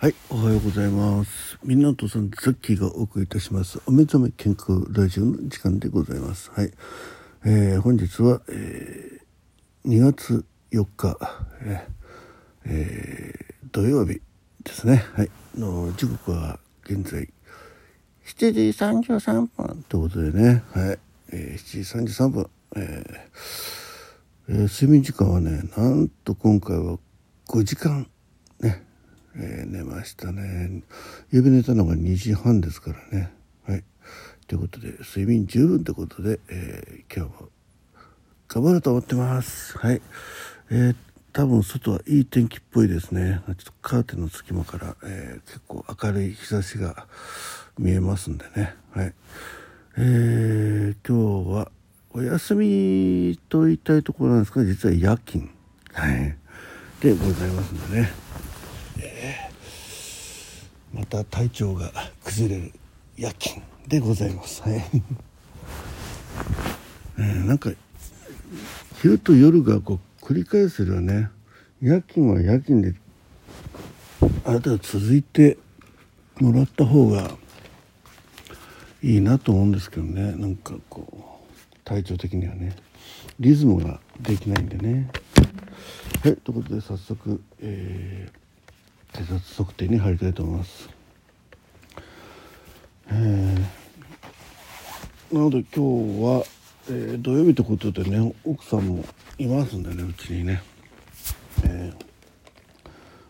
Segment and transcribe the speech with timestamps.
[0.00, 1.58] はい、おはようございます。
[1.64, 3.80] みんなとさん、ザッキーがお送りいたします。
[3.84, 6.52] お目覚め健康ラジオの時間でございます。
[6.52, 6.70] はい。
[7.44, 11.18] えー、本日は、えー、2月4日、
[11.62, 13.34] えーえ
[13.72, 14.20] 土曜日
[14.62, 15.04] ですね。
[15.14, 15.30] はい。
[15.56, 17.28] の時刻は現在
[18.24, 18.60] 7時
[19.10, 20.62] 33分ということでね。
[20.74, 20.98] はい。
[21.32, 22.50] えー、7時33分。
[22.76, 23.20] えー
[24.50, 27.00] えー睡眠時間はね、なんと今回は
[27.48, 28.06] 5時間、
[29.38, 30.82] えー寝ましたね。
[31.30, 33.32] 夕べ寝たのが2時半ですからね。
[33.66, 33.84] はい。
[34.46, 37.48] ということで、睡眠十分ということで、えー今日も
[38.48, 39.76] 頑張ろうと思ってます。
[39.78, 40.00] はい。
[40.70, 40.96] えー
[41.30, 43.42] 多分外はいい天気っぽいですね。
[43.46, 47.06] ちょっとカーテンの隙間から、えー結構明るい日差しが
[47.78, 48.74] 見えますんでね。
[48.92, 49.14] はい。
[49.98, 51.70] えー今日は
[52.10, 55.48] お休みと言いたいところなんですが、実は夜勤。
[55.92, 56.36] はい。
[57.00, 58.10] でございますんでね。
[60.92, 61.90] また体調が
[62.24, 62.72] 崩れる
[63.16, 64.62] 夜勤でございます。
[64.62, 64.82] はい。
[67.18, 67.70] えなんか
[69.02, 71.30] 昼と夜がこう繰り返せるよね。
[71.80, 72.94] 夜勤は夜勤で
[74.44, 75.58] あなたは続いて
[76.40, 77.30] もらった方が
[79.02, 80.32] いいなと思うんですけどね。
[80.32, 81.16] なんかこう
[81.84, 82.74] 体調的にはね
[83.38, 85.10] リズムができないんでね。
[86.22, 88.47] はい、ということで早速、えー
[89.28, 90.88] 手札測定に入りたいと思います。
[93.10, 93.58] えー
[95.30, 96.44] なので今日は、
[96.88, 99.04] えー土曜日ということでね奥さんも
[99.36, 100.62] いますんでねうちにね、
[101.64, 102.08] えー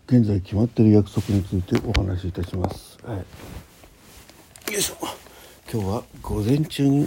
[0.07, 2.97] 現在決まってる約束についてお話しいたします。
[3.05, 4.97] はい、よいしょ。
[5.71, 7.07] 今日は午前中に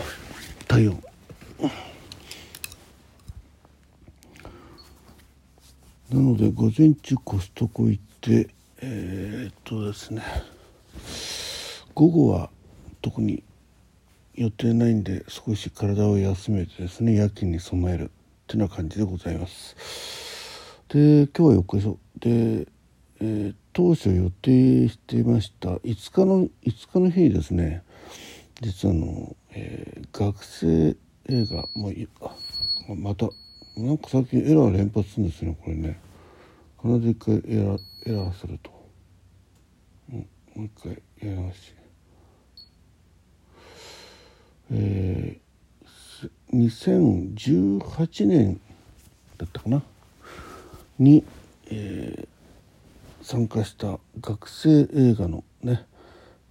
[0.67, 1.01] 体温
[6.11, 8.49] なので午前中コストコ行って
[8.81, 10.21] えーっとですね
[11.95, 12.49] 午後は
[13.01, 13.43] 特に
[14.35, 18.07] 予定ないんで少し体を休めてですね夜勤に備えるっ
[18.47, 19.75] ていうな感じでございます。
[20.89, 22.67] で今日は翌日で、
[23.21, 27.83] えー当初予定していました5日の5日の日にですね
[28.59, 30.97] 実はあの、えー学生
[31.29, 31.89] 映画も
[32.89, 33.29] うまた
[33.77, 35.99] なんか最近エラー連発するんですよねこれね。
[36.81, 38.71] 必ず一回エラーエラーすると、
[40.11, 40.25] うん、も
[40.57, 41.73] う一回やり直し。
[44.71, 45.41] えー
[46.53, 48.59] 2018年
[49.37, 49.81] だったかな？
[50.99, 51.23] に、
[51.69, 52.27] えー
[53.23, 55.85] 参加した学生映画のね、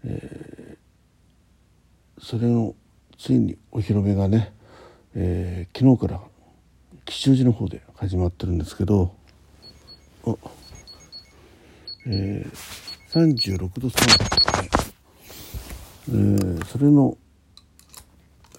[0.04, 2.74] えーそれの
[3.18, 4.52] ついにお披露目がね、
[5.14, 6.20] えー昨日から
[7.10, 9.12] 吉祥寺の方で始まってるんですけど
[10.24, 10.32] あ
[12.06, 12.52] えー、
[13.10, 14.70] 36度3
[16.08, 17.18] 分、えーそれの、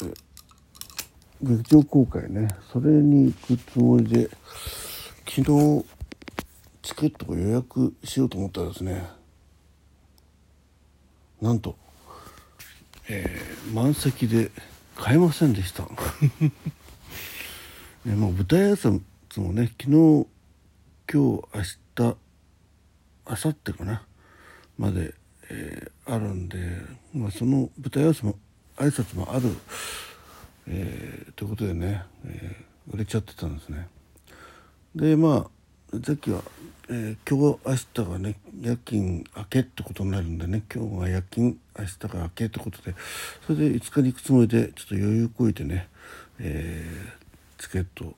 [0.02, 0.14] えー
[1.44, 4.30] 劇場公開ねそれに行くつもりで
[5.28, 5.86] 昨日
[6.84, 9.10] チケットを予約しようと思ったらですね
[11.42, 11.78] なんと、
[13.10, 14.52] えー満席で
[14.98, 15.88] 買えませんでした。
[18.06, 20.26] ね、もう舞台挨拶もね昨日今
[21.08, 21.44] 日明
[21.96, 22.16] 日明
[23.28, 24.04] 後日かな
[24.78, 25.14] まで、
[25.52, 26.58] えーあるんで、
[27.14, 28.36] まあ、その舞台挨拶も
[28.78, 29.56] 挨拶もある、
[30.68, 33.88] えーということでね、えー売れちゃってたんですね。
[34.96, 35.48] でま
[35.94, 36.42] あさっきは、
[36.90, 42.96] えー今日明日がね夜勤明けってことになるんでね今日が夜勤明日が明けってことで
[43.46, 45.88] それで5日に行くつもりでちょっと余裕こいてね、
[46.40, 47.21] えー
[47.62, 48.16] チケット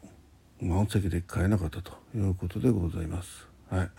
[0.62, 3.46] 満席で買えなかったということでございます。
[3.70, 3.90] はい。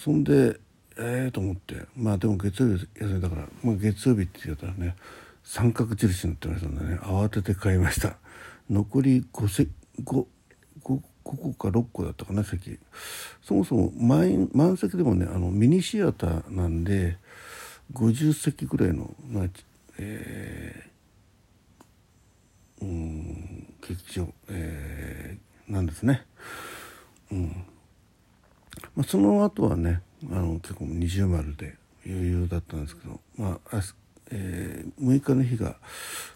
[0.00, 0.60] そんで
[0.96, 4.94] ええと思ってまあでも月曜日休みだから、まあ、月曜日って言ったらね
[5.42, 8.16] 三角印になってましたんでね慌てて買いました。
[8.70, 9.66] 残り5せ 5,
[10.04, 10.26] 5,
[10.84, 12.78] 5個か6個だったかな席。
[13.42, 17.18] そもそも満満席でもねあのミニシアターなんで
[17.92, 19.44] 50席ぐらいの、まあ
[19.98, 26.24] えー、うん劇場、えー、なんですね。
[27.30, 27.64] うん。
[28.94, 31.76] まあ、その後はねあの結構二重丸で
[32.06, 33.80] 余裕だったんですけど、まあ
[34.30, 35.76] えー、6日の日が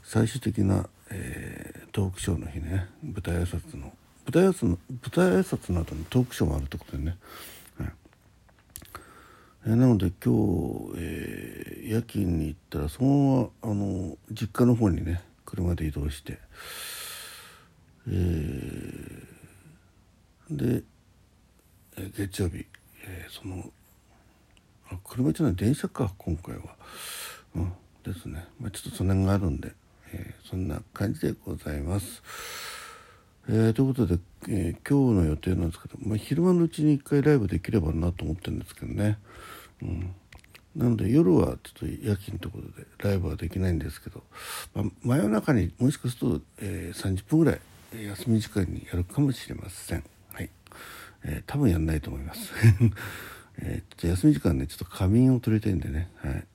[0.02, 2.88] 最終的な、えー、トークショーの日ね。
[3.02, 3.92] 舞台挨拶の
[4.24, 7.16] 舞台挨拶の舞台挨拶の後にトークショーもあるってことでね、
[7.78, 7.92] はい。
[9.66, 16.38] えー、なので今日、えー、夜勤に行ったらそのままあの実家の方にね車で移動して、
[18.08, 20.82] えー、で
[22.16, 22.66] 月曜日、
[23.04, 23.70] えー、その
[24.90, 26.62] あ車じゃない電車か今回は、
[27.54, 27.72] うん、
[28.04, 29.72] ですね、まあ、ちょっとその辺があるんで、
[30.12, 32.22] えー、そんな感じでございます。
[33.48, 34.18] えー、ということで、
[34.48, 39.18] えー、今日の予定なんですけど、まあ、昼間のうちに一回ライブできればなと思ってるんですけどね、
[39.82, 40.14] うん、
[40.76, 44.22] なので夜はちょっと夜勤ということでライブはできないんですけど、
[44.74, 47.60] まあ、真夜中にもしかすると、えー、30分ぐらい
[47.94, 50.04] 休み時間にやるかもしれません。
[50.32, 50.50] はい
[51.24, 52.52] えー、多分やんないと思います。
[53.58, 56.46] えー、じゃ休み時間ねちょっと仮眠を取りたいんでねはい。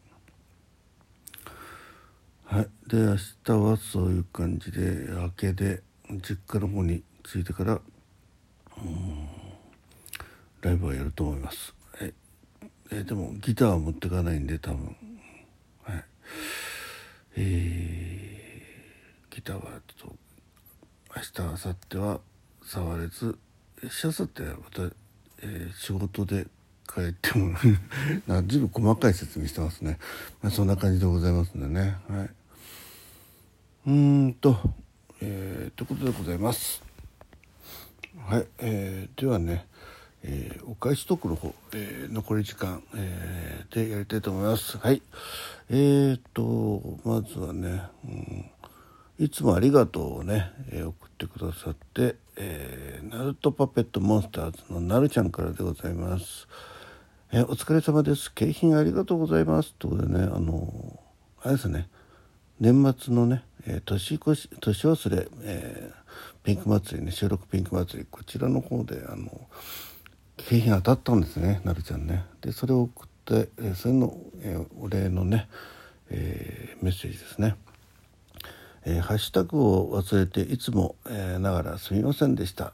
[2.45, 7.79] はい、で明日はそういう感じで明けで実家の方に着いてからう
[8.81, 9.27] ん
[10.61, 11.75] ライブはやると思います。
[12.01, 12.13] え
[12.91, 14.95] えでもギターは持ってかないんで多分
[15.83, 16.05] はい
[17.35, 20.26] えー、ギターはちょっと
[21.17, 22.19] 明日明後日は
[22.63, 23.39] 触れず
[23.89, 24.83] しあさってはまた、
[25.41, 26.45] えー、仕事で
[26.87, 27.57] 帰っても
[28.47, 29.97] ずいぶん細かい説明してますね、
[30.43, 31.95] まあ、そんな感じでございますんでね。
[32.07, 32.29] はい。
[33.87, 34.57] うんと
[35.19, 36.83] えー、ということでございます。
[38.27, 39.65] はい、えー、ではね、
[40.23, 44.77] えー、お返しトークの方、えー、残り時間、えー、でやりたいと思います。
[44.77, 45.01] はい。
[45.71, 48.51] えーとまずはね、うん。
[49.19, 56.47] いつもありがとうをね、えー、送ってくださって、えー、ナルトパペットモンスターズのなるちゃんからでございます。
[57.31, 58.31] えー、お疲れ様です。
[58.31, 59.73] 景品ありがとうございます。
[59.73, 60.99] ということでね、あの
[61.41, 61.89] あれですね、
[62.59, 69.47] 年末のね、えー、年越し、年忘れ、えー、ピンク祭りね、収録ピンク祭り、こちらの方で、あの、
[70.37, 72.23] 景品当たったんですね、なるちゃんね。
[72.41, 75.49] で、それを送って、えー、それの、えー、お礼のね、
[76.11, 77.55] えー、メッセージですね。
[78.89, 82.71] えー、ハッシュタグを忘れていつも、えー、ながらすみませんでした。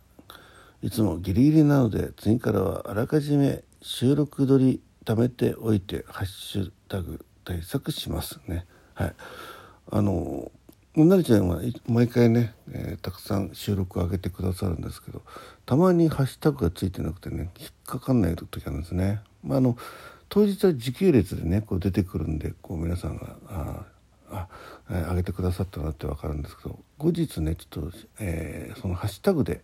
[0.83, 8.67] いつもギリギリなので次からはあらかじめ収録撮り貯めておいてハッシュタグ対策しますね。
[8.93, 9.13] はい。
[9.89, 10.51] あの
[10.95, 15.23] うなりちゃんは毎回ね、えー、たくさん収録を上げてくださるんですけど
[15.65, 19.21] たまにハッシュタグがついてなくてね引っかかんない時あるんですね。
[19.43, 19.77] まあ、あの
[20.29, 23.85] 当日は時系列でねこう出てくるんでこう皆さんがあ
[24.33, 24.47] あ
[25.09, 29.61] 上げてくださったなって分かるんですけど後日ねちょっと、えー、そのハッシュタグで、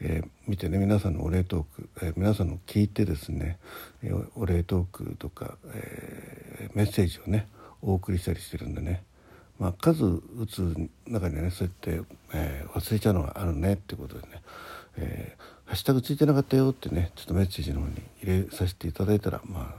[0.00, 3.58] えー、見てね皆さんのお礼トーク、えー、皆さんの聞いてですね、
[4.02, 7.46] えお礼トークとか、えメッセージをね
[7.82, 9.02] お送りしたりしてるんでね、
[9.58, 10.74] まあ、数打つ
[11.06, 12.02] 中にはねそうやって、
[12.34, 14.42] え忘れちゃうのがあるねってことでね、
[14.96, 15.36] え
[15.66, 19.74] ハッシュタグついてなかったよってねちょっとメッセージの方に入れさせていただいたらまあ、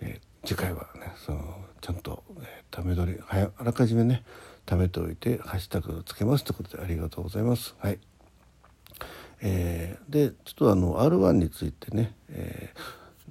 [0.00, 4.22] え次回はねそのちゃんと、えー、ため取りあらかじめね
[4.66, 7.74] 貯めておいてハッシュタグをつけますということでありがとうございます。
[7.78, 7.98] はい
[9.42, 12.74] えー、でちょっとあの R1 についてね、え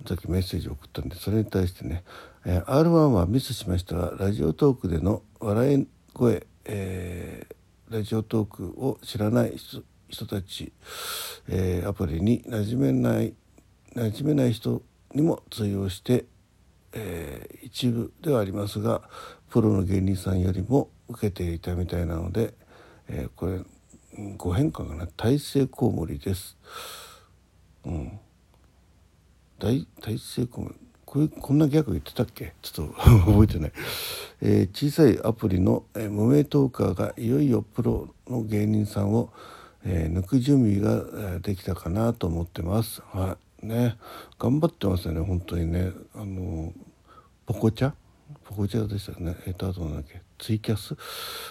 [0.03, 2.03] ー、さっきメッセージを送ったんでそれに対してね、
[2.45, 10.73] えー、R1 はミスしましたがラジオトークでの笑い声、えー、ラジオトークを知らない人人たち、
[11.47, 13.35] えー、アプリに馴染めない
[13.95, 14.81] 馴染めない人
[15.13, 16.25] にも通用して
[16.93, 19.01] えー、一部ではありますが
[19.49, 22.53] プロの芸人さんよりも受けていたみたいなので、
[23.07, 23.59] えー、これ
[24.37, 26.57] ご変化がね大成コウモリです。
[27.85, 28.19] うん、
[29.59, 30.75] 大大成コウモリ？
[31.05, 32.53] これこんなギャグ言ってたっけ？
[32.61, 33.71] ちょっと覚えてない、
[34.41, 39.31] えー、小さいアプリの、えー、無名トーカーがいよいよプロの芸人さんを、
[39.83, 41.03] えー、抜く準備が、
[41.33, 43.01] えー、できたかなと思ってます。
[43.11, 43.48] はい。
[43.61, 43.97] ね
[44.37, 45.91] 頑張ってますよね本当にね。
[46.15, 46.73] あの
[47.45, 47.93] ポコチャ？
[48.43, 49.35] ポコチャでしたね？
[49.47, 50.21] えっ、とあとなんだっけ？
[50.37, 50.95] ツイキャス？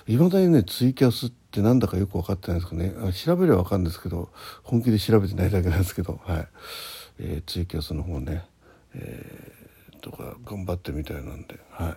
[0.07, 2.93] いまだにねツイキャスってなんだかよく分かってないですかね。
[3.13, 4.31] 調べれば分かるんですけど
[4.63, 6.49] 本気で調べてないだけなんですけどはい、
[7.19, 8.45] えー、ツイキャスの方ね、
[8.95, 11.97] えー、とか頑張ってみたいなんではい、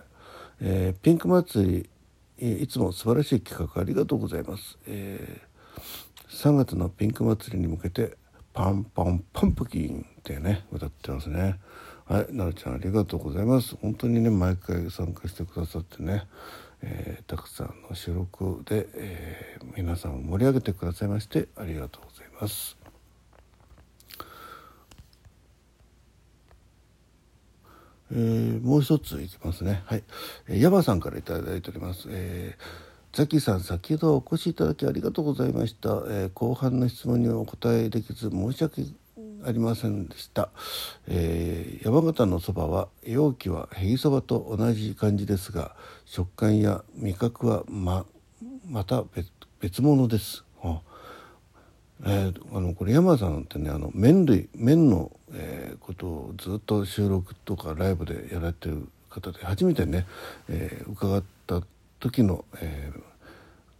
[0.60, 1.88] えー、ピンク祭
[2.38, 8.16] りいつも素晴らしい企画ありがとうございます、えー、3月のピンク祭りに向けて
[8.52, 11.58] パンパンパンプキンってね歌ってますね
[12.06, 13.76] はい、なるちゃんありがとうございます。
[13.80, 16.24] 本当にね、毎回参加してくださってね、
[16.82, 22.76] えー、たくさんの収録で、えー、皆さんを盛り上げてくださいましてありがとうございます。
[28.10, 29.82] えー、もう一ついきますね。
[29.86, 30.02] はい。
[30.48, 32.08] えー、ヤさんから頂いております。
[32.10, 35.90] えー、ザキさん、先ほどお越しいただきありがとうございました。
[36.08, 38.84] えー、後半の質問にお答えできず申し訳
[39.44, 40.48] ありませんでした、
[41.08, 45.76] えー、山形のそばは容器はへぎそばと同じ感じですが
[46.06, 48.06] 食感や味覚はま
[48.66, 49.04] また
[49.60, 50.44] 別物です。
[52.04, 60.06] えー、あのこれ山田さんってねあの麺類麺の、えー、ことをずっと収録とかライブでやられてる方で初めてね、
[60.48, 61.62] えー、伺った
[62.02, 63.00] 時の、えー、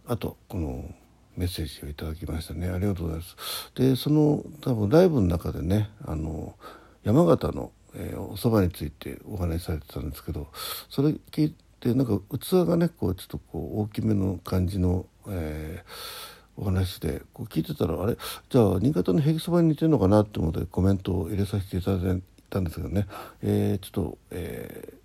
[0.07, 0.89] あとこの
[1.35, 2.69] メッセージをいただきましたね。
[2.69, 3.35] ありがとうございます。
[3.75, 6.55] でその多分ライブの中でねあの
[7.03, 10.47] 山形の、えー、お蕎麦についてお話しされてたんですけど
[10.89, 18.15] それ聞いてなんか器がねこうちょっとこう大きめの感じの、えー、お話でこう聞いてたらあれ
[18.49, 23.05] じゃあ新潟のへぎそばに似てるのかなって思ってコメントを入れさせていただいたんですけどね、
[23.41, 25.02] えー、ちょっと、えー、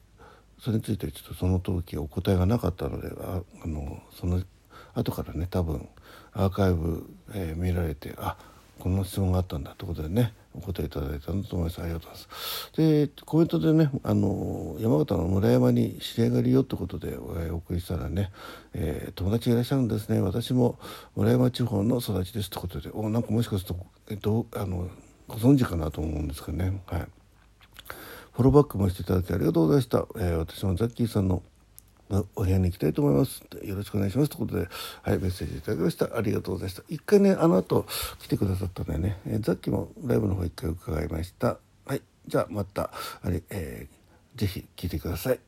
[0.69, 4.43] それについてちょっとその時お答えがなかったのでああのその
[4.93, 5.89] 後からね多分
[6.35, 8.37] アーカイブ、えー、見られてあ
[8.79, 11.81] こんな質問があったんだということでねお答えいただいたんだと思います。
[11.81, 12.73] ありがとうございます。
[12.77, 18.31] でコメントでねあの山形の村山に知り合いがいるよってことで、お送りしたらね、
[18.75, 20.21] えー、友達がいらっしゃるんですね。
[20.21, 20.79] 私も
[21.17, 24.91] 村山地方の育ちですってことでおなんかもしかすると、えっと、あの
[25.29, 26.83] ご存知かなと思うんですけどね。
[26.85, 27.07] はい。
[28.39, 31.43] フォローバックもしていただきありがとうございました、えー、私もザッキーさんの
[32.37, 33.43] お部屋に行きたいと思います。
[33.65, 34.31] よろしくお願いします。
[34.31, 34.69] ということで、
[35.03, 36.17] はい、メッセージいただきました。
[36.17, 36.85] ありがとうございました。
[36.89, 37.85] 一回ね、あの後
[38.21, 41.59] 来てくださったんでね、えー、さっきもライブの方一回伺いました。
[41.85, 42.93] はい、じゃあまた、
[43.23, 45.48] あれ、えー、ぜひ聞いてください。